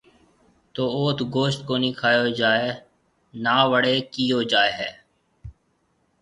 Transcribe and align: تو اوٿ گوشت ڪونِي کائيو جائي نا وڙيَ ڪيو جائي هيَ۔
تو 0.73 0.83
اوٿ 0.97 1.17
گوشت 1.35 1.59
ڪونِي 1.67 1.91
کائيو 2.01 2.25
جائي 2.39 2.69
نا 3.43 3.55
وڙيَ 3.71 3.95
ڪيو 4.13 4.39
جائي 4.51 4.71
هيَ۔ 4.79 4.91